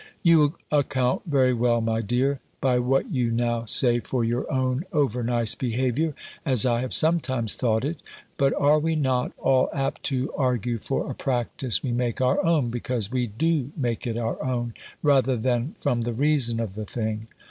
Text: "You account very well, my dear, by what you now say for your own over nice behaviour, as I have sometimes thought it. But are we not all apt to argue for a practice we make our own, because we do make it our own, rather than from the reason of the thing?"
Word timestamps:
"You 0.23 0.55
account 0.71 1.21
very 1.27 1.53
well, 1.53 1.79
my 1.79 2.01
dear, 2.01 2.39
by 2.59 2.79
what 2.79 3.11
you 3.11 3.29
now 3.29 3.65
say 3.65 3.99
for 3.99 4.23
your 4.23 4.51
own 4.51 4.83
over 4.91 5.21
nice 5.23 5.53
behaviour, 5.53 6.15
as 6.43 6.65
I 6.65 6.81
have 6.81 6.91
sometimes 6.91 7.53
thought 7.53 7.85
it. 7.85 8.01
But 8.35 8.55
are 8.55 8.79
we 8.79 8.95
not 8.95 9.31
all 9.37 9.69
apt 9.71 10.01
to 10.05 10.33
argue 10.35 10.79
for 10.79 11.07
a 11.07 11.13
practice 11.13 11.83
we 11.83 11.91
make 11.91 12.19
our 12.19 12.43
own, 12.43 12.71
because 12.71 13.11
we 13.11 13.27
do 13.27 13.73
make 13.77 14.07
it 14.07 14.17
our 14.17 14.43
own, 14.43 14.73
rather 15.03 15.37
than 15.37 15.75
from 15.81 16.01
the 16.01 16.13
reason 16.13 16.59
of 16.59 16.73
the 16.73 16.85
thing?" 16.85 17.27